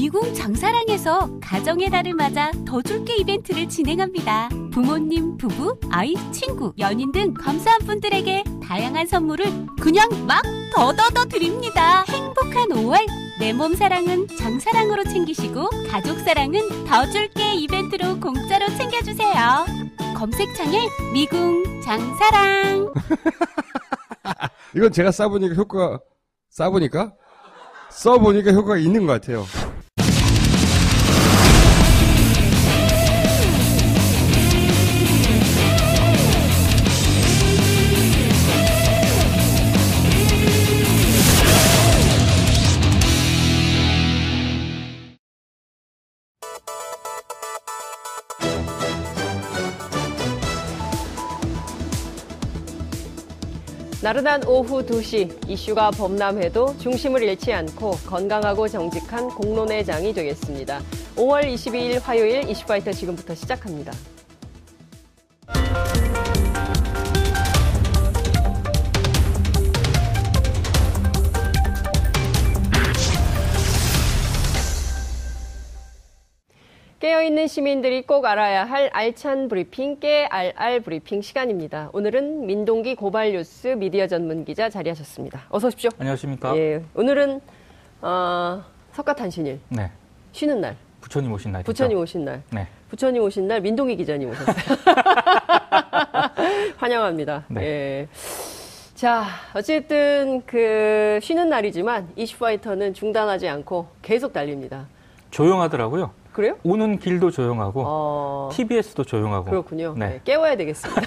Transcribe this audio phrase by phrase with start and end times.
[0.00, 4.48] 미궁 장사랑에서 가정의 달을 맞아 더 줄게 이벤트를 진행합니다.
[4.72, 9.44] 부모님, 부부, 아이, 친구, 연인 등 감사한 분들에게 다양한 선물을
[9.78, 10.42] 그냥 막
[10.74, 12.04] 더더더 드립니다.
[12.08, 13.06] 행복한 5월
[13.40, 19.66] 내 몸 사랑은 장사랑으로 챙기시고 가족 사랑은 더 줄게 이벤트로 공짜로 챙겨주세요.
[20.16, 22.94] 검색창에 미궁 장사랑
[24.74, 26.00] 이건 제가 써보니까 효과가
[26.48, 27.12] 써보니까
[27.90, 29.44] 써보니까 효과가 있는 것 같아요.
[54.10, 60.80] 나른한 오후 2시 이슈가 범람해도 중심을 잃지 않고 건강하고 정직한 공론의 장이 되겠습니다.
[61.14, 63.92] 5월 22일 화요일 이슈파이터 지금부터 시작합니다.
[77.00, 81.88] 깨어있는 시민들이 꼭 알아야 할 알찬 브리핑, 깨알알 브리핑 시간입니다.
[81.94, 85.44] 오늘은 민동기 고발 뉴스 미디어 전문 기자 자리하셨습니다.
[85.48, 85.88] 어서 오십시오.
[85.98, 86.54] 안녕하십니까?
[86.58, 87.40] 예, 오늘은
[88.02, 89.90] 어, 석가탄신일, 네.
[90.32, 91.72] 쉬는 날, 부처님 오신 날이죠.
[91.72, 92.42] 부처님 오신 날.
[92.50, 92.68] 네.
[92.90, 94.56] 부처님 오신 날 민동기 기자님 오셨어요.
[96.76, 97.44] 환영합니다.
[97.48, 97.62] 네.
[97.62, 98.08] 예.
[98.94, 104.86] 자, 어쨌든 그 쉬는 날이지만 이슈파이터는 중단하지 않고 계속 달립니다.
[105.30, 106.19] 조용하더라고요.
[106.40, 106.56] 그래요?
[106.64, 109.50] 오는 길도 조용하고 어, TBS도 조용하고.
[109.50, 109.94] 그렇군요.
[109.94, 110.20] 네, 네.
[110.24, 111.02] 깨워야 되겠습니다.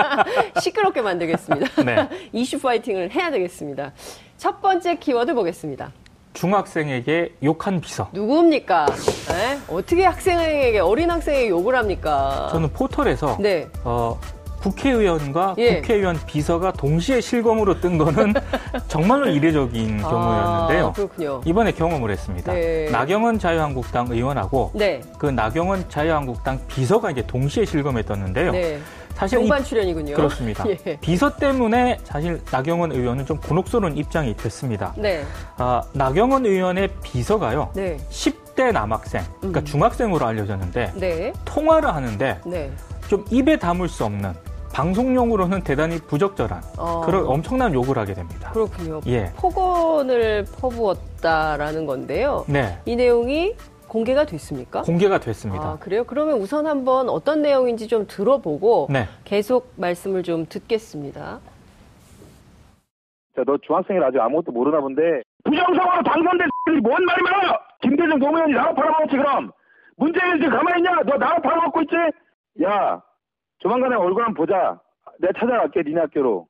[0.60, 1.82] 시끄럽게 만들겠습니다.
[1.86, 2.08] 네.
[2.32, 3.92] 이슈 파이팅을 해야 되겠습니다.
[4.36, 5.92] 첫 번째 키워드 보겠습니다.
[6.32, 8.08] 중학생에게 욕한 비서.
[8.12, 8.86] 누구입니까?
[9.28, 9.60] 네?
[9.68, 12.48] 어떻게 학생에게 어린 학생에게 욕을 합니까?
[12.50, 13.68] 저는 포털에서 네.
[13.84, 14.18] 어,
[14.64, 15.76] 국회의원과 예.
[15.76, 18.32] 국회의원 비서가 동시에 실검으로 뜬 거는
[18.88, 20.86] 정말로 이례적인 경우였는데요.
[20.86, 21.40] 아, 그렇군요.
[21.44, 22.52] 이번에 경험을 했습니다.
[22.52, 22.88] 네.
[22.90, 25.02] 나경원 자유한국당 의원하고 네.
[25.18, 28.52] 그 나경원 자유한국당 비서가 이제 동시에 실검에 떴는데요.
[28.52, 28.80] 네.
[29.14, 30.16] 사실 이 동반 출연이군요.
[30.16, 30.64] 그렇습니다.
[30.68, 30.96] 예.
[31.00, 34.94] 비서 때문에 사실 나경원 의원은 좀 곤혹스러운 입장이 됐습니다.
[34.96, 35.24] 네.
[35.56, 37.70] 아, 나경원 의원의 비서가요.
[37.74, 37.96] 네.
[38.10, 39.64] 10대 10대 남학생, 그러니까 음.
[39.64, 41.32] 중학생으로 알려졌는데 네.
[41.44, 42.70] 통화를 하는데 네.
[43.08, 44.32] 좀 입에 담을 수 없는
[44.74, 48.50] 방송용으로는 대단히 부적절한 어, 그런 엄청난 욕을 하게 됩니다.
[48.52, 49.00] 그렇군요.
[49.06, 49.32] 예.
[49.36, 52.44] 폭언을 퍼부었다라는 건데요.
[52.48, 52.76] 네.
[52.84, 53.54] 이 내용이
[53.86, 54.82] 공개가 됐습니까?
[54.82, 55.64] 공개가 됐습니다.
[55.64, 56.02] 아, 그래요?
[56.02, 59.06] 그러면 우선 한번 어떤 내용인지 좀 들어보고 네.
[59.24, 61.38] 계속 말씀을 좀 듣겠습니다.
[63.36, 65.02] 자, 너 중학생이라 아직 아무것도 모르나 본데
[65.44, 67.58] 부정선거로 당선된 X들이 뭔 말이 많아!
[67.80, 69.50] 김대중 노무현이 나라 팔아먹었지 그럼!
[69.96, 70.90] 문재인 지금 가만히 있냐?
[71.06, 71.94] 너 나라 팔아먹고 있지?
[72.64, 73.00] 야,
[73.64, 74.78] 조만간에 얼굴 한번 보자.
[75.18, 76.46] 내가 찾아갈게, 니네 학교로.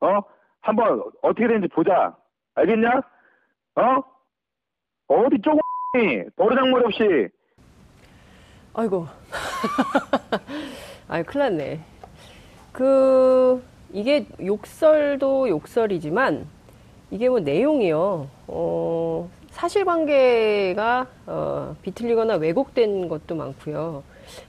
[0.00, 0.20] 어?
[0.60, 2.14] 한번 어떻게 되는지 보자.
[2.56, 3.00] 알겠냐?
[3.76, 4.02] 어?
[5.08, 7.28] 어디 쪼고니 버르장머리 없이
[8.74, 9.06] 아이고.
[11.08, 11.80] 아이, 큰일 났네.
[12.70, 16.46] 그, 이게 욕설도 욕설이지만,
[17.10, 24.04] 이게 뭐 내용이요, 어, 사실관계가, 어, 비틀리거나 왜곡된 것도 많고요.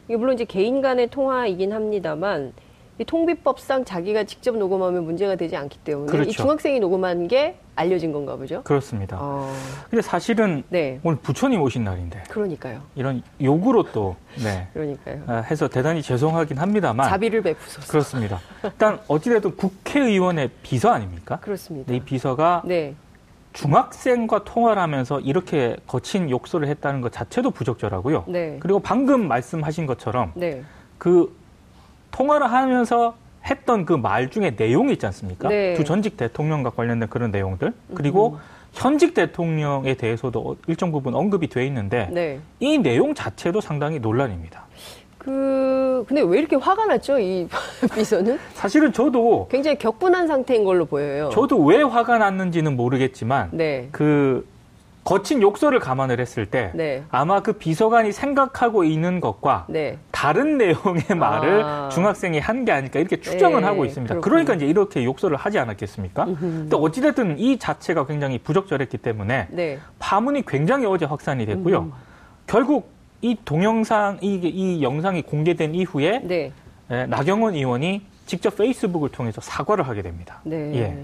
[0.07, 2.53] 이게 물론 이제 개인 간의 통화이긴 합니다만,
[2.99, 6.31] 이 통비법상 자기가 직접 녹음하면 문제가 되지 않기 때문에, 이 그렇죠.
[6.33, 8.61] 중학생이 녹음한 게 알려진 건가 보죠?
[8.63, 9.17] 그렇습니다.
[9.19, 9.51] 어,
[9.89, 10.99] 근데 사실은 네.
[11.01, 12.81] 오늘 부처님 오신 날인데 그러니까요.
[12.95, 15.23] 이런 욕으로 또 네, 그러니까요.
[15.25, 17.87] 아, 해서 대단히 죄송하긴 합니다만 자비를 베푸소서.
[17.87, 18.39] 그렇습니다.
[18.63, 21.39] 일단 어찌됐든 국회의원의 비서 아닙니까?
[21.39, 21.91] 그렇습니다.
[21.91, 22.93] 이 비서가 네.
[23.53, 28.25] 중학생과 통화를 하면서 이렇게 거친 욕설을 했다는 것 자체도 부적절하고요.
[28.27, 28.57] 네.
[28.59, 30.63] 그리고 방금 말씀하신 것처럼 네.
[30.97, 31.35] 그
[32.11, 35.49] 통화를 하면서 했던 그 말 중에 내용이 있지 않습니까?
[35.49, 35.73] 네.
[35.73, 38.39] 두 전직 대통령과 관련된 그런 내용들 그리고
[38.73, 42.39] 현직 대통령에 대해서도 일정 부분 언급이 돼 있는데 네.
[42.59, 44.65] 이 내용 자체도 상당히 논란입니다.
[45.23, 47.47] 그 근데 왜 이렇게 화가 났죠 이
[47.93, 48.39] 비서는?
[48.53, 51.29] 사실은 저도 굉장히 격분한 상태인 걸로 보여요.
[51.31, 53.87] 저도 왜 화가 났는지는 모르겠지만 네.
[53.91, 54.49] 그
[55.03, 57.03] 거친 욕설을 감안을 했을 때 네.
[57.09, 59.97] 아마 그 비서관이 생각하고 있는 것과 네.
[60.11, 61.89] 다른 내용의 말을 아.
[61.91, 64.13] 중학생이 한 게 아닐까 이렇게 추정은 네, 하고 있습니다.
[64.15, 64.21] 그렇군요.
[64.31, 66.25] 그러니까 이제 이렇게 욕설을 하지 않았겠습니까?
[66.25, 69.79] 근데 어찌됐든 이 자체가 굉장히 부적절했기 때문에 네.
[69.99, 71.79] 파문이 굉장히 어제 확산이 됐고요.
[71.79, 71.91] 음.
[72.47, 72.89] 결국
[73.21, 76.51] 이 동영상, 이, 이 영상이 공개된 이후에 네.
[76.89, 80.41] 에, 나경원 의원이 직접 페이스북을 통해서 사과를 하게 됩니다.
[80.43, 80.71] 네.
[80.75, 80.97] 예.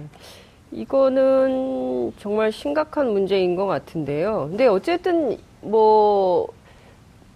[0.72, 4.48] 이거는 정말 심각한 문제인 것 같은데요.
[4.50, 6.48] 근데 어쨌든 뭐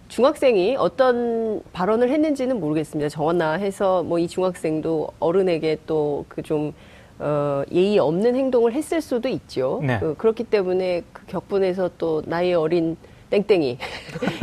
[0.08, 3.08] 중학생이 어떤 발언을 했는지는 모르겠습니다.
[3.08, 6.72] 정원나 해서 뭐 이 중학생도 어른에게 또 그 좀
[7.18, 9.80] 어, 예의 없는 행동을 했을 수도 있죠.
[9.84, 9.98] 네.
[10.00, 12.96] 그, 그렇기 때문에 그 격분에서 또 나이 어린
[13.32, 13.78] 땡땡이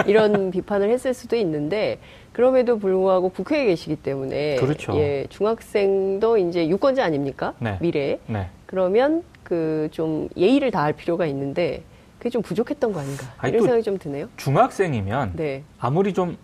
[0.08, 2.00] 이런 비판을 했을 수도 있는데
[2.34, 4.96] 그럼에도 불구하고 국회에 계시기 때문에 그렇죠.
[4.98, 7.54] 예, 중학생도 이제 유권자 아닙니까?
[7.60, 7.78] 네.
[7.82, 8.20] 미래.
[8.28, 8.48] 네.
[8.66, 11.82] 그러면 그 좀 예의를 다할 필요가 있는데
[12.20, 14.28] 그게 좀 부족했던 거 아닌가 아니, 이런 또 생각이 좀 드네요.
[14.38, 16.38] 중학생이면 네, 아무리 좀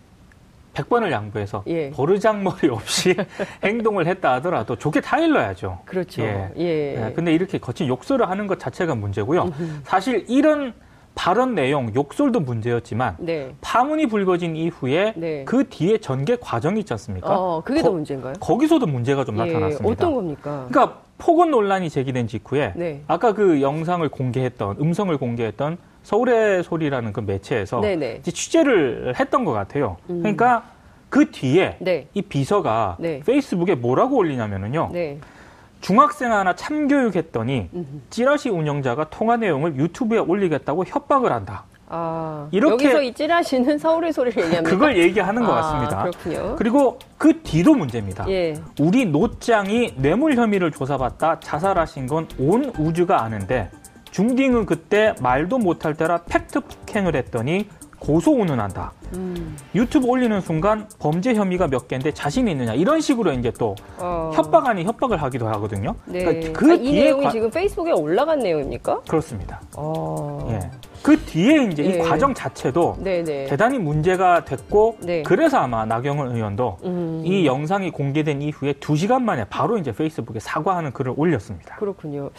[0.74, 1.90] 100번을 양보해서 예.
[1.90, 3.14] 버르장머리 없이
[3.64, 5.78] 행동을 했다 하더라도 좋게 타일러야죠.
[5.84, 6.22] 그렇죠.
[6.22, 6.50] 예.
[6.56, 7.00] 예.
[7.00, 9.50] 네, 근데 이렇게 거친 욕설을 하는 것 자체가 문제고요.
[9.84, 10.74] 사실 이런
[11.16, 13.52] 발언 내용, 욕설도 문제였지만 네.
[13.62, 15.44] 파문이 불거진 이후에 네.
[15.46, 17.28] 그 뒤에 전개 과정이 있지 않습니까?
[17.36, 18.34] 어, 그게 거- 더 문제인가요?
[18.38, 19.88] 거기서도 문제가 좀 예, 나타났습니다.
[19.90, 20.66] 어떤 겁니까?
[20.68, 23.00] 그러니까 폭언 논란이 제기된 직후에 네.
[23.08, 28.18] 아까 그 영상을 공개했던 음성을 공개했던 서울의 소리라는 그 매체에서 네네.
[28.20, 29.96] 이제 취재를 했던 것 같아요.
[30.10, 30.18] 음.
[30.20, 30.64] 그러니까
[31.08, 32.08] 그 뒤에 네.
[32.12, 33.20] 이 비서가 네.
[33.24, 34.90] 페이스북에 뭐라고 올리냐면은요.
[35.86, 35.94] 네.
[35.94, 37.70] 중학생 하나 참교육했더니.
[38.10, 41.64] 찌라시 운영자가 통화 내용을 유튜브에 올리겠다고 협박을 한다.
[41.88, 44.68] 아, 이렇게- 여기서 이 찌라시는 서울의 소리를 얘기합니다.
[44.70, 46.02] 그걸 얘기하는 것 아, 같습니다.
[46.02, 46.56] 그렇군요.
[46.56, 48.28] 그리고 그 뒤도 문제입니다.
[48.28, 48.54] 예.
[48.80, 53.70] 우리 노장이 뇌물 혐의를 조사받다 자살하신 건 온 우주가 아는데
[54.10, 57.68] 중딩은 그때 말도 못할 때라 팩트 폭행을 했더니
[57.98, 58.92] 고소 운운 한다.
[59.14, 59.56] 음.
[59.74, 64.30] 유튜브 올리는 순간 범죄 혐의가 몇 개인데 자신 있느냐 이런 식으로 이제 또 어.
[64.34, 65.94] 협박 아닌 협박을 하기도 하거든요.
[66.04, 66.24] 네.
[66.24, 69.00] 그러니까 그 아, 이 내용이 과- 지금 페이스북에 올라간 내용입니까?
[69.08, 69.60] 그렇습니다.
[69.76, 70.46] 어.
[70.50, 70.70] 예.
[71.06, 71.88] 그 뒤에 이제 예.
[71.88, 73.44] 이 과정 자체도 네네.
[73.44, 75.22] 대단히 문제가 됐고 네.
[75.22, 77.22] 그래서 아마 나경원 의원도 음.
[77.24, 81.76] 이 영상이 공개된 이후에 두 시간 만에 바로 이제 페이스북에 사과하는 글을 올렸습니다.
[81.76, 82.30] 그렇군요.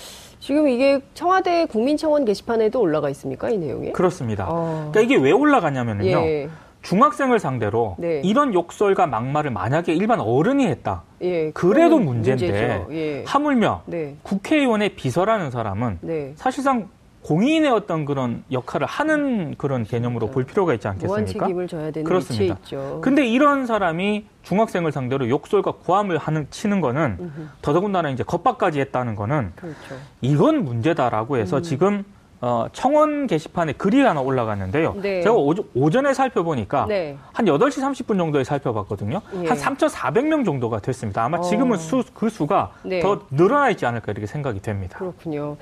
[0.41, 3.49] 지금 이게 청와대 국민청원 게시판에도 올라가 있습니까?
[3.49, 3.93] 이 내용이?
[3.93, 4.47] 그렇습니다.
[4.49, 4.89] 어.
[4.91, 6.05] 그러니까 이게 왜 올라가냐면요.
[6.05, 6.49] 예.
[6.81, 8.21] 중학생을 상대로 네.
[8.23, 11.03] 이런 욕설과 막말을 만약에 일반 어른이 했다.
[11.21, 11.51] 예.
[11.51, 12.85] 그래도 문제인데.
[12.91, 13.23] 예.
[13.25, 14.17] 하물며 네.
[14.23, 16.33] 국회의원의 비서라는 사람은 네.
[16.35, 16.89] 사실상
[17.27, 21.45] 공인의 어떤 그런 역할을 하는 그런 개념으로 볼 필요가 있지 않겠습니까?
[21.45, 22.57] 책임을 져야 되는 그렇습니다.
[22.63, 23.01] 있죠.
[23.03, 27.47] 근데 이런 사람이 중학생을 상대로 욕설과 고함을 하는 치는 거는 음흠.
[27.61, 29.77] 더더군다나 이제 겁박까지 했다는 거는 그렇죠.
[30.21, 31.63] 이건 문제다라고 해서 음.
[31.63, 32.05] 지금
[32.39, 34.95] 어, 청원 게시판에 글이 하나 올라갔는데요.
[35.01, 35.21] 네.
[35.21, 37.17] 제가 오, 전에 살펴보니까 네.
[37.33, 39.21] 한 8시 30분 정도에 살펴봤거든요.
[39.43, 39.47] 예.
[39.49, 41.25] 한 3,400명 정도가 됐습니다.
[41.25, 41.79] 아마 지금은 어.
[41.79, 43.01] 수, 그 수가 네.
[43.01, 44.97] 더 늘어나 있지 않을까 이렇게 생각이 됩니다.
[44.97, 45.57] 그렇군요.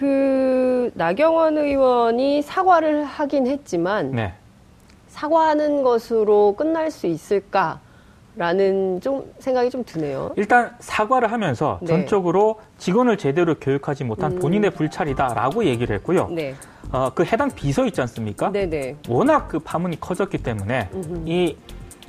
[0.00, 4.32] 그 나경원 의원이 사과를 하긴 했지만 네.
[5.08, 7.80] 사과하는 것으로 끝날 수 있을까
[8.34, 10.32] 라는 좀 생각이 좀 드네요.
[10.36, 11.88] 일단 사과를 하면서 네.
[11.88, 14.38] 전적으로 직원을 제대로 교육하지 못한 음.
[14.38, 16.28] 본인의 불찰이다라고 얘기를 했고요.
[16.30, 16.54] 네,
[16.90, 18.50] 어, 그 해당 비서 있지 않습니까?
[18.50, 18.96] 네, 네.
[19.06, 21.22] 워낙 그 파문이 커졌기 때문에 음흠.
[21.26, 21.56] 이,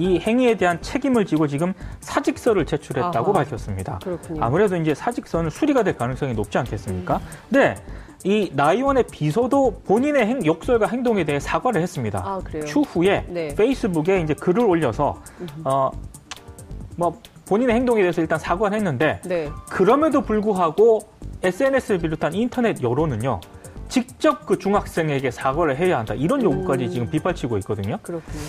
[0.01, 3.43] 이 행위에 대한 책임을 지고 지금 사직서를 제출했다고 아하.
[3.43, 3.99] 밝혔습니다.
[4.03, 4.43] 그렇군요.
[4.43, 7.17] 아무래도 이제 사직서는 수리가 될 가능성이 높지 않겠습니까?
[7.17, 7.21] 음.
[7.49, 7.75] 네.
[8.23, 12.19] 이 나의원의 비서도 본인의 행- 욕설과 행동에 대해 사과를 했습니다.
[12.25, 12.65] 아 그래요.
[12.65, 13.53] 추후에 네.
[13.55, 15.21] 페이스북에 이제 글을 올려서
[15.63, 15.91] 어
[16.97, 17.17] 뭐
[17.47, 20.99] 본인의 행동에 대해서 일단 사과를 했는데 네, 그럼에도 불구하고
[21.41, 23.39] SNS를 비롯한 인터넷 여론은요.
[23.87, 26.13] 직접 그 중학생에게 사과를 해야 한다.
[26.13, 26.89] 이런 요구까지 음.
[26.91, 27.97] 지금 빗발치고 있거든요.
[28.03, 28.39] 그렇군요.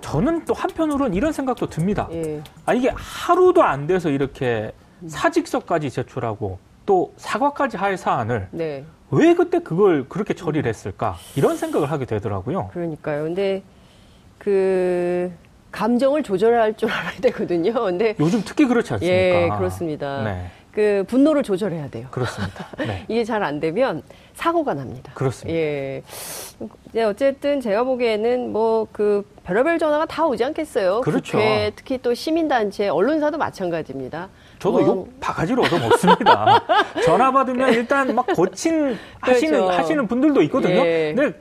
[0.00, 2.08] 저는 또 한편으로는 이런 생각도 듭니다.
[2.12, 4.72] 예, 아, 이게 하루도 안 돼서 이렇게
[5.06, 8.84] 사직서까지 제출하고 또 사과까지 할 사안을 네.
[9.10, 11.16] 왜 그때 그걸 그렇게 처리를 했을까?
[11.36, 12.68] 이런 생각을 하게 되더라고요.
[12.72, 13.24] 그러니까요.
[13.24, 13.62] 근데
[14.38, 15.32] 그
[15.72, 17.72] 감정을 조절할 줄 알아야 되거든요.
[17.72, 19.16] 근데 요즘 특히 그렇지 않습니까?
[19.16, 20.22] 예, 그렇습니다.
[20.24, 22.06] 네, 그 분노를 조절해야 돼요.
[22.10, 22.66] 그렇습니다.
[22.78, 24.02] 네, 이게 잘 안 되면
[24.34, 25.12] 사고가 납니다.
[25.14, 25.58] 그렇습니다.
[25.58, 26.02] 예.
[26.92, 31.00] 네, 어쨌든 제가 보기에는 뭐 그 별의별 전화가 다 오지 않겠어요.
[31.00, 31.38] 그렇죠.
[31.38, 34.28] 국회, 특히 또 시민단체, 언론사도 마찬가지입니다.
[34.58, 36.62] 저도 뭐, 욕 바가지로 얻어먹습니다.
[37.04, 39.70] 전화 받으면 일단 막 거친 하시는 그렇죠.
[39.78, 40.84] 하시는 분들도 있거든요.
[40.84, 41.12] 예.
[41.16, 41.36] 근데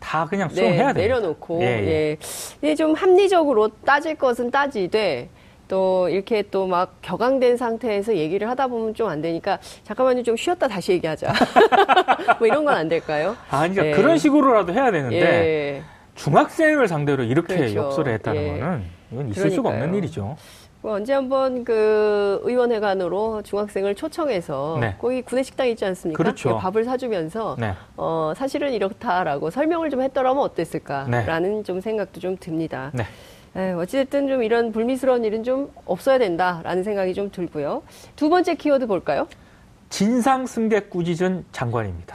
[0.00, 1.06] 다 그냥 수용해야 돼요.
[1.06, 2.16] 내려놓고 예, 예,
[2.64, 2.74] 예.
[2.74, 5.28] 좀 합리적으로 따질 것은 따지되
[5.68, 10.68] 또 이렇게 또 막 격앙된 상태에서 얘기를 하다 보면 좀 안 되니까 잠깐만요 좀 쉬었다
[10.68, 11.32] 다시 얘기하자
[12.38, 13.36] 뭐 이런 건 안 될까요?
[13.50, 13.90] 아, 그러니까 예.
[13.92, 15.82] 그런 식으로라도 해야 되는데 예.
[16.14, 17.74] 중학생을 상대로 이렇게 그렇죠.
[17.76, 18.48] 욕설을 했다는 예.
[18.60, 19.84] 거는 이건 있을 수가 그러니까요.
[19.84, 20.36] 없는 일이죠.
[20.82, 24.96] 뭐 언제 한번 그 의원회관으로 중학생을 초청해서 네.
[25.00, 26.20] 거기 구내 식당 있지 않습니까?
[26.20, 26.50] 그렇죠.
[26.50, 27.72] 예, 밥을 사주면서 네.
[27.96, 32.90] 어, 사실은 이렇다라고 설명을 좀 했더라면 어땠을까라는 좀 생각도 좀 듭니다.
[33.54, 33.70] 네.
[33.70, 37.82] 에, 어찌됐든 좀 이런 불미스러운 일은 좀 없어야 된다라는 생각이 좀 들고요.
[38.16, 39.26] 두 번째 키워드 볼까요?
[39.90, 42.14] 진상 승객 꾸짖은 장관입니다.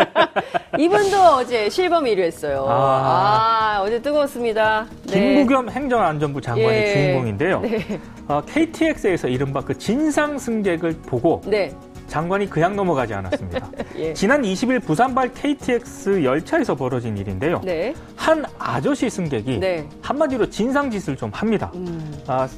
[0.80, 2.64] 이분도 어제 실범 1위 했어요.
[2.66, 3.82] 아, 아.
[3.82, 4.86] 어제 뜨거웠습니다.
[5.08, 5.34] 네.
[5.34, 6.92] 김부겸 행정안전부 장관이 예.
[6.94, 7.60] 주인공인데요.
[7.60, 8.00] 네.
[8.26, 11.70] 어, KTX에서 이른바 그 진상 승객을 보고 네.
[12.16, 13.70] 장관이 그냥 넘어가지 않았습니다.
[13.96, 14.14] 예.
[14.14, 17.60] 지난 20일 부산발 KTX 열차에서 벌어진 일인데요.
[17.62, 17.94] 네.
[18.16, 19.86] 한 아저씨 승객이 네.
[20.00, 21.70] 한마디로 진상 짓을 좀 합니다.
[21.74, 22.18] 음.
[22.26, 22.48] 아,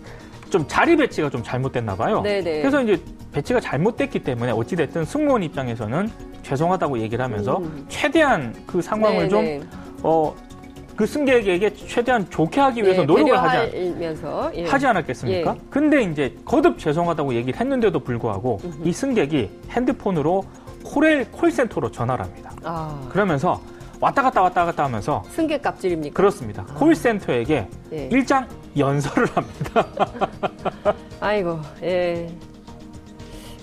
[0.49, 2.21] 좀 자리 배치가 좀 잘못됐나 봐요.
[2.21, 2.61] 네네.
[2.61, 6.09] 그래서 이제 배치가 잘못됐기 때문에 어찌됐든 승무원 입장에서는
[6.45, 7.85] 죄송하다고 얘기를 하면서 음.
[7.89, 9.61] 최대한 그 상황을 네, 좀, 네.
[10.05, 10.37] 어,
[10.99, 14.65] 그 승객에게 최대한 좋게 하기 위해서 예, 노력을 하지, 않, 예.
[14.67, 15.55] 하지 않았겠습니까?
[15.55, 15.61] 예.
[15.71, 20.43] 근데 이제 거듭 죄송하다고 얘기를 했는데도 불구하고 이 승객이 핸드폰으로
[20.85, 22.51] 콜, 콜센터로 전화를 합니다.
[22.65, 23.61] 아, 그러면서
[24.01, 26.15] 왔다 갔다 왔다 갔다 하면서 승객 갑질입니까?
[26.15, 26.65] 그렇습니다.
[26.65, 28.09] 콜센터에게 예.
[28.11, 29.87] 일장 연설을 합니다.
[31.21, 32.29] 아이고, 예.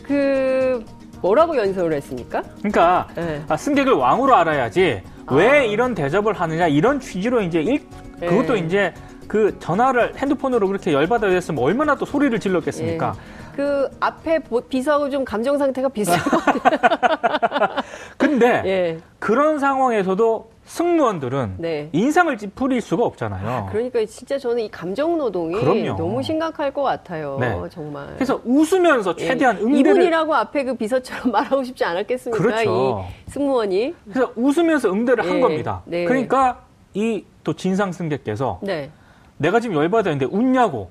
[0.04, 0.86] 그
[1.22, 2.44] 뭐라고 연설을 했습니까?
[2.60, 3.44] 그러니까 예.
[3.50, 5.02] 아, 승객을 왕으로 알아야지
[5.32, 5.64] 왜 아.
[5.64, 7.82] 이런 대접을 하느냐 이런 취지로 이제 일,
[8.20, 8.62] 그것도 예.
[8.62, 8.94] 이제
[9.28, 13.16] 그 전화를 핸드폰으로 그렇게 열받아 했으면 얼마나 또 소리를 질렀겠습니까?
[13.56, 17.70] 그 앞에 보- 비서하고 좀 감정 상태가 비슷한 것 같아요.
[18.18, 18.98] 근데 예.
[19.20, 21.90] 그런 상황에서도 승무원들은 네.
[21.92, 23.68] 인상을 찌푸릴 수가 없잖아요.
[23.72, 25.96] 그러니까 진짜 저는 이 감정 노동이 그럼요.
[25.96, 27.38] 너무 심각할 것 같아요.
[27.40, 27.56] 네.
[27.70, 28.08] 정말.
[28.16, 29.62] 그래서 웃으면서 최대한 예.
[29.64, 32.44] 응대를 이분이라고 앞에 그 비서처럼 말하고 싶지 않았겠습니까?
[32.44, 33.06] 그렇죠.
[33.28, 33.94] 이 승무원이.
[34.12, 35.40] 그래서 웃으면서 응대를 한 예.
[35.42, 35.82] 겁니다.
[35.86, 36.06] 네.
[36.06, 36.62] 그러니까
[36.96, 38.90] 이 또 진상 승객께서 네.
[39.38, 40.90] 내가 지금 열받았는데 웃냐고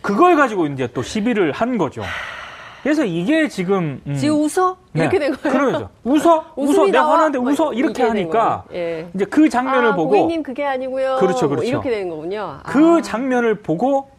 [0.00, 2.02] 그걸 가지고 이제 또 시비를 한 거죠.
[2.84, 4.76] 그래서 이게 지금 음, 지금 웃어?
[4.92, 5.00] 네.
[5.00, 5.58] 이렇게 된 거예요.
[5.58, 5.88] 그러죠.
[6.04, 6.52] 웃어?
[6.54, 6.84] 웃어?
[6.84, 7.12] 내가?
[7.12, 7.72] 화나는데 뭐 웃어?
[7.72, 8.64] 이렇게 된 하니까.
[8.74, 9.08] 예.
[9.14, 11.16] 이제 그 장면을 아, 보고 고객님 그게 아니고요.
[11.18, 11.66] 그렇죠, 뭐 그렇죠.
[11.66, 12.58] 이렇게 되는 거군요.
[12.66, 13.00] 그 아.
[13.00, 14.10] 장면을 보고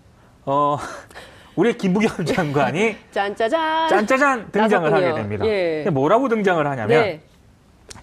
[0.47, 0.79] 어
[1.55, 3.87] 우리 김부겸 장관이 짠짜잔.
[3.87, 5.11] 짠짜잔 등장을 나섰군요.
[5.11, 5.45] 하게 됩니다.
[5.45, 5.87] 예.
[5.91, 7.21] 뭐라고 등장을 하냐면 네.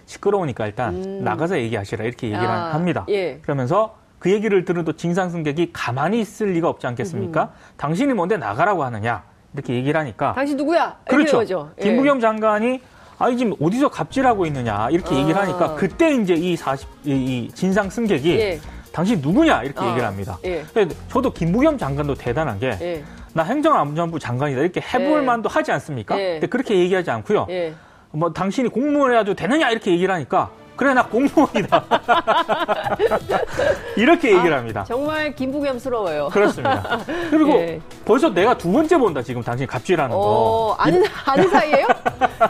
[0.05, 1.23] 시끄러우니까 일단 음.
[1.25, 3.05] 나가서 얘기하시라 이렇게 얘기를 아, 합니다.
[3.09, 3.39] 예.
[3.41, 7.51] 그러면서 그 얘기를 들은 또 진상 승객이 가만히 있을 리가 없지 않겠습니까?
[7.75, 10.97] 당신이 뭔데 나가라고 하느냐 이렇게 얘기를 하니까 당신 누구야?
[11.07, 11.37] 그렇죠.
[11.37, 11.71] 거죠.
[11.79, 11.83] 예.
[11.83, 12.81] 김부겸 장관이
[13.19, 15.17] 아니 지금 어디서 갑질하고 있느냐 이렇게 아.
[15.19, 18.59] 얘기를 하니까 그때 이제 이 40, 이, 이 진상 승객이 예.
[18.91, 19.89] 당신 누구냐 이렇게 아.
[19.89, 20.37] 얘기를 합니다.
[20.45, 20.63] 예.
[21.09, 23.03] 저도 김부겸 장관도 대단한 게나 예.
[23.37, 25.25] 행정안전부 장관이다 이렇게 해볼 예.
[25.25, 26.19] 만도 하지 않습니까?
[26.19, 26.31] 예.
[26.33, 27.47] 근데 그렇게 얘기하지 않고요.
[27.49, 27.73] 예.
[28.11, 31.83] 뭐 당신이 공무원 해야도 되느냐 이렇게 얘기를 하니까 그래 나 공무원이다
[33.95, 34.83] 이렇게 얘기를 합니다.
[34.87, 36.29] 정말 김부겸스러워요.
[36.29, 36.99] 그렇습니다.
[37.29, 37.79] 그리고 예.
[38.05, 41.87] 벌써 내가 두 번째 본다 지금 당신 갑질하는 거 어, 아는, 아는 사이예요?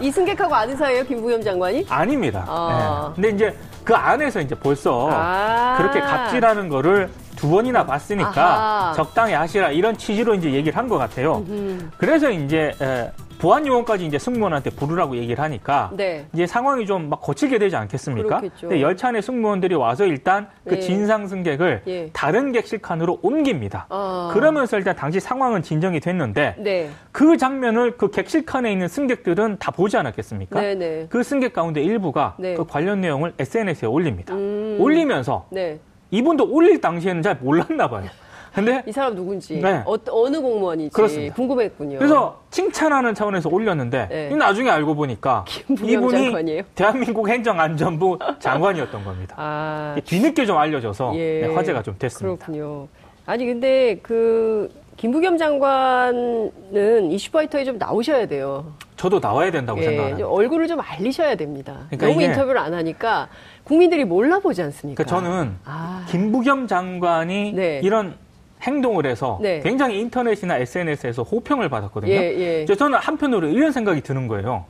[0.01, 1.03] 이 승객하고 아는 사이예요?
[1.05, 1.85] 김부겸 장관이?
[1.89, 2.45] 아닙니다.
[2.47, 3.09] 아.
[3.11, 3.15] 예.
[3.15, 5.75] 근데 이제 그 안에서 이제 벌써 아.
[5.77, 8.93] 그렇게 갑질하는 거를 두 번이나 봤으니까 아하.
[8.93, 11.43] 적당히 하시라 이런 취지로 이제 얘기를 한 것 같아요.
[11.49, 11.91] 음.
[11.97, 13.11] 그래서 이제 에,
[13.43, 16.25] 보안 요원까지 이제 승무원한테 부르라고 얘기를 하니까 네.
[16.33, 18.39] 이제 상황이 좀 막 거칠게 되지 않겠습니까?
[18.39, 18.69] 그렇겠죠.
[18.69, 20.79] 근데 열차 안에 승무원들이 와서 일단 그 예.
[20.79, 22.09] 진상 승객을 예.
[22.13, 23.87] 다른 객실 칸으로 옮깁니다.
[23.89, 24.29] 아.
[24.33, 26.89] 그러면서 일단 당시 상황은 진정이 됐는데 네.
[27.11, 30.61] 그 장면을 그 객실 칸에 있는 승객들은 다 보지 않았겠습니까?
[30.61, 31.07] 네네.
[31.09, 32.53] 그 승객 가운데 일부가 네.
[32.55, 34.33] 그 관련 내용을 SNS에 올립니다.
[34.35, 34.77] 음.
[34.79, 35.79] 올리면서 네.
[36.11, 38.05] 이분도 올릴 당시에는 잘 몰랐나 봐요.
[38.53, 39.59] 근데 이 사람 누군지.
[39.59, 39.81] 네.
[39.85, 40.93] 어, 어느 공무원인지.
[40.93, 41.33] 그렇습니다.
[41.35, 41.97] 궁금했군요.
[41.97, 44.29] 그래서 칭찬하는 차원에서 올렸는데 네.
[44.31, 46.63] 이 나중에 알고 보니까 이분이 장관이에요?
[46.75, 49.35] 대한민국 행정안전부 장관이었던 겁니다.
[49.37, 51.47] 아, 뒤늦게 좀 알려져서 예.
[51.47, 52.45] 네, 화제가 좀 됐습니다.
[52.45, 52.87] 그렇군요.
[53.25, 58.73] 아니, 근데 그, 김부겸 장관은 이슈파이터에 좀 나오셔야 돼요.
[58.95, 60.19] 저도 나와야 된다고 예, 생각합니다.
[60.19, 61.87] 좀 얼굴을 좀 알리셔야 됩니다.
[61.89, 63.27] 그러니까 너무 인터뷰를 안 하니까
[63.63, 65.03] 국민들이 몰라보지 않습니까?
[65.03, 67.81] 그러니까 저는 아, 김부겸 장관이 네.
[67.83, 68.15] 이런
[68.63, 69.59] 행동을 해서 네.
[69.59, 72.11] 굉장히 인터넷이나 SNS에서 호평을 받았거든요.
[72.11, 72.65] 예, 예.
[72.65, 74.65] 그래서 저는 한편으로 이런 생각이 드는 거예요.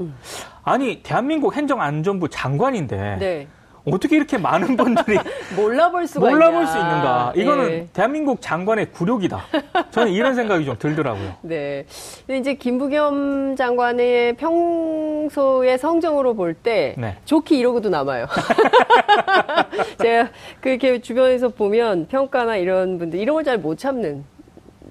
[0.64, 3.48] 아니 대한민국 행정안전부 장관인데 네.
[3.86, 5.18] 어떻게 이렇게 많은 분들이
[5.58, 6.66] 몰라볼 수가 몰라볼.
[6.68, 7.34] 수 있는가?
[7.36, 7.88] 이거는 예.
[7.92, 9.44] 대한민국 장관의 굴욕이다.
[9.92, 11.34] 저는 이런 생각이 좀 들더라고요.
[11.44, 11.86] 네.
[12.26, 17.18] 근데 이제 김부겸 장관의 평소의 성정으로 볼때 네.
[17.26, 18.28] 좋게 이러고도 남아요.
[20.02, 20.30] 제가
[20.62, 24.24] 그렇게 주변에서 보면 평가나 이런 분들 이런 걸 잘 못 참는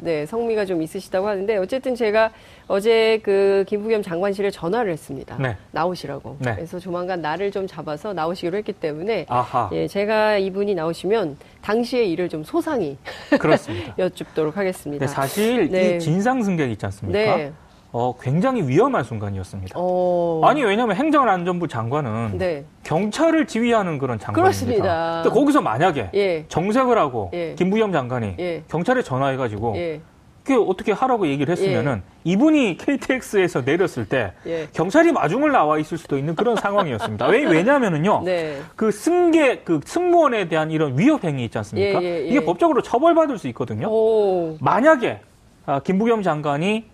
[0.03, 2.33] 네, 성미가 좀 있으시다고 하는데 어쨌든 제가
[2.67, 5.37] 어제 그 김부겸 장관실에 전화를 했습니다.
[5.39, 5.57] 네.
[5.71, 6.37] 나오시라고.
[6.41, 6.57] 네.
[6.57, 12.29] 그래서 조만간 날을 좀 잡아서 나오시기로 했기 때문에 아하, 예, 제가 이분이 나오시면 당시의 일을
[12.29, 12.99] 좀 소상히
[13.39, 13.95] 그렇습니다.
[13.99, 15.07] 여쭙도록 하겠습니다.
[15.07, 15.97] 근데 사실 네.
[15.97, 17.53] 이 진상 승객 있지 않습니까?
[17.93, 17.99] 네.
[17.99, 19.75] 어, 굉장히 위험한 순간이었습니다.
[19.77, 20.41] 어.
[20.45, 22.65] 아니 왜냐하면 행정안전부 장관은 네.
[22.85, 24.43] 경찰을 지휘하는 그런 장관입니다.
[24.43, 25.23] 그렇습니다.
[25.23, 26.45] 근데 거기서 만약에 예.
[26.49, 27.55] 정색을 하고 예.
[27.55, 28.63] 김부겸 장관이 예.
[28.69, 30.01] 경찰에 전화해가지고 예.
[30.43, 34.67] 그 어떻게 하라고 얘기를 했으면은 이분이 KTX에서 내렸을 때 예.
[34.73, 37.27] 경찰이 마중을 나와 있을 수도 있는 그런 상황이었습니다.
[37.27, 38.23] 왜 왜냐면은요.
[38.25, 38.61] 네.
[38.75, 42.03] 그 승객 그 승무원에 대한 이런 위협 행위 있지 않습니까?
[42.03, 42.27] 예, 예, 예.
[42.27, 43.89] 이게 법적으로 처벌받을 수 있거든요.
[43.89, 44.57] 오.
[44.61, 45.21] 만약에
[45.65, 46.92] 아, 김부겸 장관이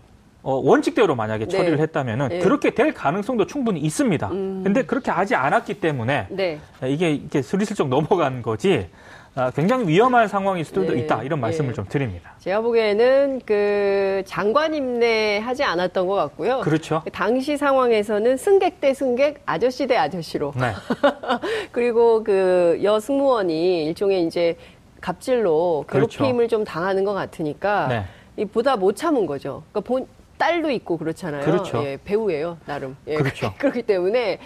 [0.49, 1.51] 어, 원칙대로 만약에 네.
[1.51, 2.39] 처리를 했다면은 예.
[2.39, 4.29] 그렇게 될 가능성도 충분히 있습니다.
[4.29, 4.63] 음.
[4.65, 6.59] 근데 그렇게 하지 않았기 때문에 네.
[6.87, 8.89] 이게 이렇게 스리슬쩍 넘어간 거지
[9.35, 11.75] 아, 굉장히 위험한 상황일 수도 예, 있다 이런 말씀을 예.
[11.75, 12.33] 좀 드립니다.
[12.39, 16.61] 제가 보기에는 그 장관임내 하지 않았던 것 같고요.
[16.61, 17.03] 그렇죠.
[17.13, 20.55] 당시 상황에서는 승객 대 승객, 아저씨 대 아저씨로.
[20.57, 20.73] 네.
[21.73, 24.57] 그리고 그 여승무원이 일종의 이제
[25.03, 26.21] 갑질로 그렇죠.
[26.21, 28.05] 괴롭힘을 좀 당하는 것 같으니까 네.
[28.39, 29.63] 이 보다 못 참은 거죠.
[29.73, 30.07] 그러니까 본
[30.39, 31.45] 딸도 있고 그렇잖아요.
[31.45, 31.83] 그렇죠.
[31.85, 32.97] 예, 배우예요, 나름.
[33.07, 33.53] 예, 그렇죠.
[33.59, 34.39] 그렇기 때문에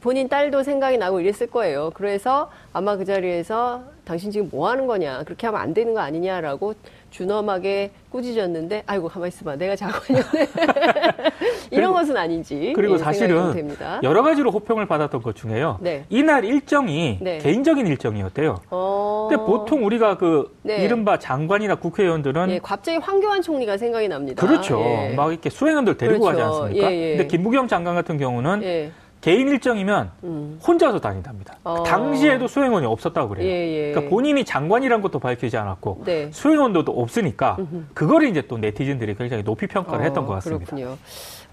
[0.00, 1.90] 본인 딸도 생각이 나고 이랬을 거예요.
[1.94, 6.74] 그래서 아마 그 자리에서 당신 지금 뭐 하는 거냐, 그렇게 하면 안 되는 거 아니냐라고
[7.10, 10.48] 준엄하게 꾸짖었는데, 아이고 가만 있어봐, 내가 장관이었네.
[11.70, 12.72] 이런 그리고- 것은 아닌지.
[12.74, 13.76] 그리고 예, 사실은.
[14.02, 15.78] 여러 가지로 호평을 받았던 것 중에요.
[15.80, 16.04] 네.
[16.08, 17.38] 이날 일정이 네.
[17.38, 18.60] 개인적인 일정이었대요.
[18.70, 19.28] 어...
[19.30, 20.84] 근데 보통 우리가 그 네.
[20.84, 24.44] 이른바 장관이나 국회의원들은 예, 갑자기 황교안 총리가 생각이 납니다.
[24.44, 24.80] 그렇죠.
[24.80, 25.14] 예.
[25.14, 26.38] 막 이렇게 수행원들 데리고 그렇죠.
[26.38, 26.92] 가지 않습니까?
[26.92, 27.16] 예, 예.
[27.16, 28.90] 근데 김부겸 장관 같은 경우는 예.
[29.24, 30.60] 개인 일정이면 음.
[30.66, 31.56] 혼자서 다닌답니다.
[31.64, 31.82] 어.
[31.82, 33.48] 당시에도 수행원이 없었다고 그래요.
[33.48, 33.52] 예,
[33.88, 33.90] 예.
[33.92, 36.30] 그러니까 본인이 장관이란 것도 밝히지 않았고 네.
[36.30, 37.84] 수행원도 없으니까 음흠.
[37.94, 40.66] 그거를 이제 또 네티즌들이 굉장히 높이 평가를 어, 했던 것 같습니다.
[40.66, 40.98] 그렇군요.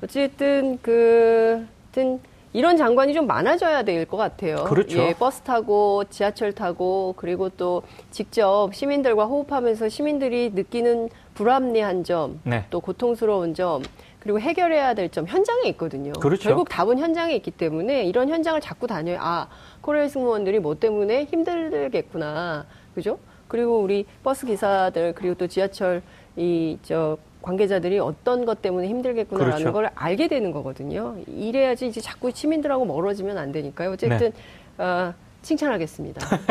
[0.04, 2.20] 어쨌든 그 하여튼
[2.52, 4.66] 이런 장관이 좀 많아져야 될 것 같아요.
[4.66, 5.00] 그렇죠.
[5.00, 12.66] 예, 버스 타고 지하철 타고 그리고 또 직접 시민들과 호흡하면서 시민들이 느끼는 불합리한 점, 네.
[12.70, 13.82] 또 고통스러운 점,
[14.22, 16.14] 그리고 해결해야 될 점 현장에 있거든요.
[16.14, 16.44] 그렇죠.
[16.44, 19.48] 결국 답은 현장에 있기 때문에 이런 현장을 자꾸 다녀야 아
[19.82, 23.20] 코레일 승무원들이 뭐 때문에 힘들겠구나, 그죠?
[23.48, 26.02] 그리고 우리 버스 기사들 그리고 또 지하철
[26.38, 29.74] 이 저 관계자들이 어떤 것 때문에 힘들겠구나라는 그렇죠.
[29.74, 31.18] 걸 알게 되는 거거든요.
[31.26, 33.94] 이래야지 이제 자꾸 시민들하고 멀어지면 안 되니까요.
[33.94, 34.32] 어쨌든
[34.78, 34.84] 네.
[34.84, 36.28] 어, 칭찬하겠습니다.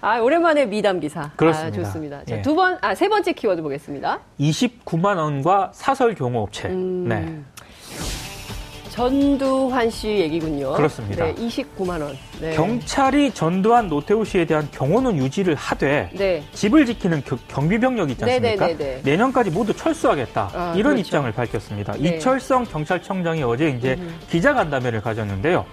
[0.00, 1.30] 아 오랜만에 미담 기사.
[1.36, 1.80] 그렇습니다.
[1.80, 2.20] 아, 좋습니다.
[2.28, 2.36] 예.
[2.36, 4.20] 자, 두 번, 아, 세 번째 키워드 보겠습니다.
[4.40, 6.68] 29만 원과 사설 경호업체.
[6.68, 7.38] 음, 네.
[8.90, 10.72] 전두환 씨 얘기군요.
[10.72, 11.24] 그렇습니다.
[11.26, 12.18] 네, 29만 원.
[12.40, 12.52] 네.
[12.56, 16.42] 경찰이 전두환 노태우 씨에 대한 경호는 유지를 하되 네.
[16.52, 18.66] 집을 지키는 겨- 경비병력 있지 않습니까?
[18.66, 19.02] 네네네네.
[19.04, 20.50] 내년까지 모두 철수하겠다.
[20.52, 21.00] 아, 이런 그렇죠.
[21.06, 21.92] 입장을 밝혔습니다.
[21.92, 22.16] 네.
[22.16, 23.96] 이철성 경찰청장이 어제 이제
[24.30, 25.64] 기자간담회를 가졌는데요.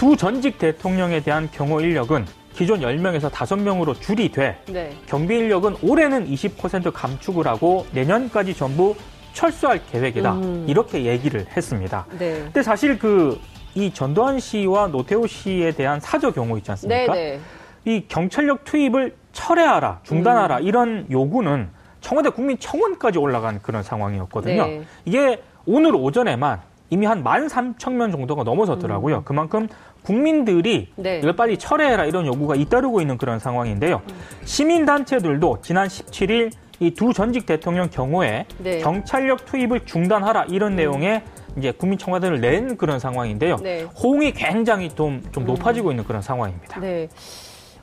[0.00, 0.06] 네.
[0.06, 4.92] 두 전직 대통령에 대한 경호 인력은 기존 10명에서 5명으로 줄이 돼 네.
[5.06, 8.94] 경비 인력은 올해는 20% 감축을 하고 내년까지 전부
[9.32, 10.32] 철수할 계획이다.
[10.34, 10.64] 음.
[10.68, 12.06] 이렇게 얘기를 했습니다.
[12.18, 12.40] 네.
[12.44, 13.38] 근데 사실 그
[13.74, 17.12] 이 전두환 씨와 노태우 씨에 대한 사저 경호 있지 않습니까?
[17.12, 17.40] 네네.
[17.84, 20.62] 이 경찰력 투입을 철회하라, 중단하라 음.
[20.64, 21.68] 이런 요구는
[22.00, 24.66] 청와대 국민청원까지 올라간 그런 상황이었거든요.
[24.66, 24.82] 네.
[25.04, 29.22] 이게 오늘 오전에만 이미 한 13,000명 정도가 넘어섰더라고요.
[29.24, 29.68] 그만큼
[30.02, 31.02] 국민들이 음.
[31.02, 31.18] 네.
[31.18, 34.02] 이걸 빨리 철회해라 이런 요구가 잇따르고 있는 그런 상황인데요.
[34.08, 34.14] 음.
[34.44, 36.50] 시민단체들도 지난 17일
[36.82, 38.78] 이 두 전직 대통령 경호에 네.
[38.78, 41.22] 경찰력 투입을 중단하라 이런 내용의
[41.58, 43.56] 이제 국민청와대를 낸 그런 상황인데요.
[43.56, 43.82] 네.
[43.82, 46.80] 호응이 굉장히 좀, 좀 높아지고 있는 그런 상황입니다.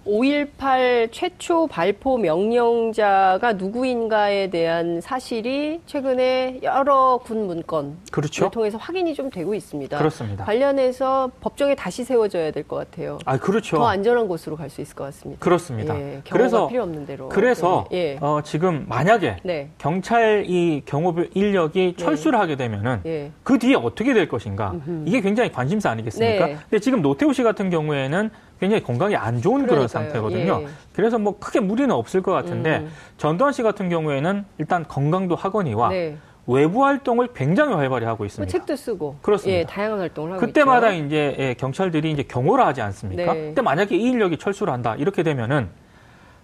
[0.07, 0.45] 네.
[0.57, 8.49] 5.18 최초 발포 명령자가 누구인가에 대한 사실이 최근에 여러 군 문건을 그렇죠?
[8.49, 9.97] 통해서 확인이 좀 되고 있습니다.
[9.97, 10.45] 그렇습니다.
[10.45, 13.17] 관련해서 법정에 다시 세워져야 될 것 같아요.
[13.25, 13.77] 아, 그렇죠.
[13.77, 15.39] 더 안전한 곳으로 갈 수 있을 것 같습니다.
[15.43, 15.97] 그렇습니다.
[15.97, 17.29] 예, 그래서 필요 없는 대로.
[17.29, 17.97] 그래서 예.
[17.97, 18.17] 예.
[18.19, 19.69] 어, 지금 만약에 네.
[19.77, 22.03] 경찰 이 경호 인력이 네.
[22.03, 23.31] 철수를 하게 되면은 예.
[23.43, 24.73] 그 뒤에 어떻게 될 것인가
[25.05, 26.45] 이게 굉장히 관심사 아니겠습니까?
[26.45, 26.57] 네.
[26.69, 29.87] 근데 지금 노태우 씨 같은 경우에는 굉장히 건강이 안 좋은 그런 그러니까요.
[29.87, 30.61] 상태거든요.
[30.63, 30.67] 예.
[30.93, 32.91] 그래서 뭐 크게 무리는 없을 것 같은데 음.
[33.17, 36.17] 전두환 씨 같은 경우에는 일단 건강도 하거니와 네.
[36.47, 38.49] 외부 활동을 굉장히 활발히 하고 뭐 있습니다.
[38.51, 39.17] 책도 쓰고.
[39.21, 39.59] 그렇습니다.
[39.59, 41.05] 예, 다양한 활동을 하고 그때마다 있죠.
[41.05, 43.33] 이제 예, 경찰들이 이제 경호를 하지 않습니까?
[43.33, 43.39] 네.
[43.47, 45.69] 근데 만약에 이 인력이 철수를 한다 이렇게 되면은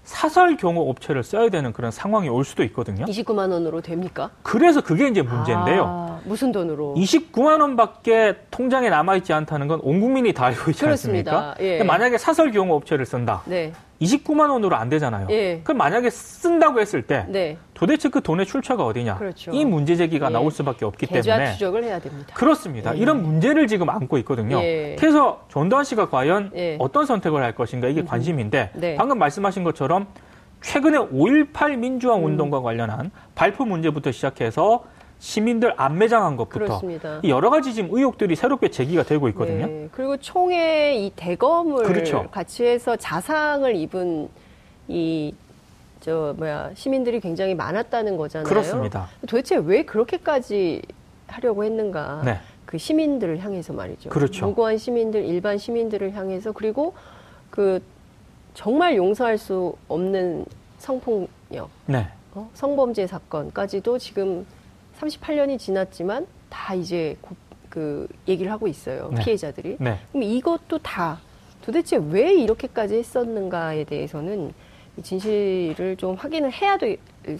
[0.04, 3.06] 사설 경호 업체를 써야 되는 그런 상황이 올 수도 있거든요.
[3.06, 4.30] 29만 원으로 됩니까?
[4.44, 5.86] 그래서 그게 이제 문제인데요.
[5.88, 6.94] 아, 무슨 돈으로?
[6.98, 11.50] 29만 원밖에 통장에 남아 있지 않다는 건 온 국민이 다 알고 있지 그렇습니다.
[11.52, 11.63] 않습니까?
[11.63, 11.84] 예.
[11.84, 13.42] 만약에 사설 경호 업체를 쓴다.
[13.46, 13.72] 네.
[14.04, 15.28] 29만 원으로 안 되잖아요.
[15.30, 15.62] 예.
[15.63, 17.58] 그럼 만약에 쓴다고 했을 때 네.
[17.74, 19.18] 도대체 그 돈의 출처가 어디냐?
[19.18, 19.52] 그렇죠.
[19.52, 20.32] 이 문제 제기가 예.
[20.32, 22.34] 나올 수밖에 없기 계좌 때문에 추적을 해야 됩니다.
[22.36, 22.96] 그렇습니다.
[22.96, 23.00] 예.
[23.00, 24.60] 이런 문제를 지금 안고 있거든요.
[24.62, 24.96] 예.
[25.00, 26.78] 그래서 전두환 씨가 과연 예.
[26.80, 28.96] 어떤 선택을 할 것인가 이게 관심인데 네.
[28.96, 30.08] 방금 말씀하신 것처럼
[30.62, 32.26] 최근에 5.18 민주화 음.
[32.26, 34.86] 운동과 관련한 발표 문제부터 시작해서
[35.28, 37.20] 시민들 안매장한 것부터 그렇습니다.
[37.24, 39.68] 이 여러 가지 지금 의혹들이 새롭게 제기가 되고 있거든요.
[39.68, 39.90] 네.
[39.94, 42.28] 그리고 총에 이 대검을 그렇죠.
[42.30, 44.28] 같이 해서 자상을 입은
[44.90, 45.34] 이
[46.04, 48.50] 저 뭐야 시민들이 굉장히 많았다는 거잖아요.
[48.50, 49.08] 그렇습니다.
[49.26, 50.82] 도대체 왜 그렇게까지
[51.28, 52.24] 하려고 했는가?
[52.26, 52.40] 네.
[52.66, 54.10] 그 시민들을 향해서 말이죠.
[54.10, 54.48] 그렇죠.
[54.48, 56.94] 무고한 시민들, 일반 시민들을 향해서 그리고
[57.50, 57.82] 그
[58.54, 60.46] 정말 용서할 수 없는
[60.80, 62.10] 성폭력, 네.
[62.34, 62.50] 어?
[62.54, 64.46] 성범죄 사건까지도 지금
[65.13, 67.36] 38년이 지났지만 다 이제 고-
[67.70, 69.10] 그 얘기를 하고 있어요.
[69.13, 69.24] 네.
[69.24, 69.78] 피해자들이.
[69.80, 70.00] 네.
[70.12, 71.20] 그럼 이것도 다
[71.62, 74.54] 도대체 왜 이렇게까지 했었는가에 대해서는
[74.98, 77.39] 이 진실을 좀 확인을 해야 되지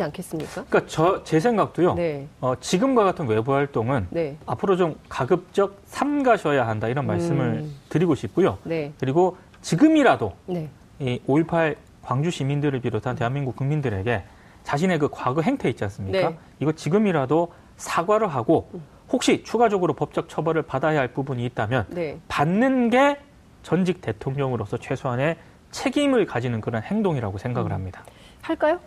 [0.00, 0.64] 않겠습니까?
[0.64, 1.94] 그러니까 저 제 생각도요.
[1.94, 7.74] 네, 어, 지금과 같은 외부 활동은 네, 앞으로 좀 가급적 삼가셔야 한다 이런 말씀을 음.
[7.90, 8.58] 드리고 싶고요.
[8.64, 14.22] 네, 그리고 지금이라도 네, 이5.18 광주 시민들을 비롯한 대한민국 국민들에게
[14.68, 16.28] 자신의 그 과거 행태 있지 않습니까?
[16.28, 16.38] 네.
[16.60, 18.68] 이거 지금이라도 사과를 하고
[19.10, 22.18] 혹시 추가적으로 법적 처벌을 받아야 할 부분이 있다면 네.
[22.28, 23.16] 받는 게
[23.62, 25.38] 전직 대통령으로서 최소한의
[25.70, 27.38] 책임을 가지는 그런 행동이라고 음.
[27.38, 28.04] 생각을 합니다.
[28.42, 28.78] 할까요?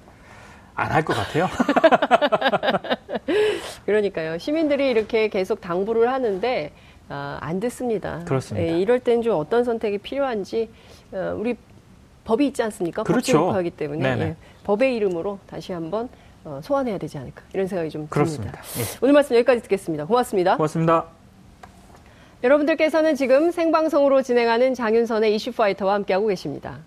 [0.76, 1.48] 안 할 것 같아요.
[3.88, 4.38] 그러니까요.
[4.38, 6.72] 시민들이 이렇게 계속 당부를 하는데
[7.10, 8.20] 아, 안 듣습니다.
[8.26, 8.68] 그렇습니다.
[8.72, 10.70] 예, 이럴 땐 좀 어떤 선택이 필요한지
[11.12, 11.56] 어, 우리
[12.24, 13.02] 법이 있지 않습니까?
[13.04, 13.34] 그렇죠.
[13.34, 14.20] 법제국하기 때문에.
[14.20, 14.36] 예,
[14.72, 16.08] 법의 이름으로 다시 한번
[16.46, 18.62] 어, 소환해야 되지 않을까 이런 생각이 좀 그렇습니다.
[18.62, 18.94] 듭니다.
[18.94, 18.98] 예.
[19.02, 20.06] 오늘 말씀 여기까지 듣겠습니다.
[20.06, 20.56] 고맙습니다.
[20.56, 21.06] 고맙습니다.
[22.42, 26.80] 여러분들께서는 지금 생방송으로 진행하는 장윤선의 이슈파이터와 함께하고 계십니다.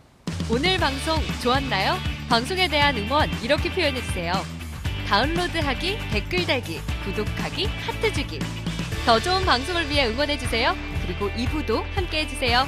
[0.51, 1.95] 오늘 방송 좋았나요?
[2.29, 4.33] 방송에 대한 응원 이렇게 표현해주세요.
[5.07, 8.39] 다운로드하기, 댓글 달기, 구독하기, 하트 주기.
[9.05, 10.75] 더 좋은 방송을 위해 응원해주세요.
[11.07, 12.65] 그리고 2부도 함께해주세요.